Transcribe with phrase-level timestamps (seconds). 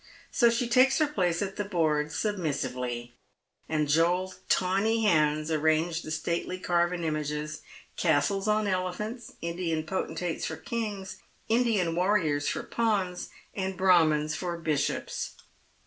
[0.31, 3.13] so she takes her place at tne board submissively,
[3.69, 7.61] and Joel'a tawny hands arrange the stately carven images,
[7.97, 11.17] castles on elephants, Indian potentates for kings,
[11.49, 15.33] Indian warriors for pawns, and Brahmins for bishops.